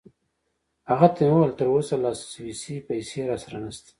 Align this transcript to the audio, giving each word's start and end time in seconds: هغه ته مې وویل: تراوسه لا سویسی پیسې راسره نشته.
هغه 0.89 1.07
ته 1.15 1.21
مې 1.25 1.31
وویل: 1.33 1.57
تراوسه 1.59 1.95
لا 2.03 2.11
سویسی 2.33 2.75
پیسې 2.89 3.19
راسره 3.29 3.57
نشته. 3.65 3.89